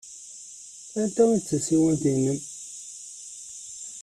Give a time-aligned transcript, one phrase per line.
[1.01, 2.39] Anta ay d tasiwant-nnem?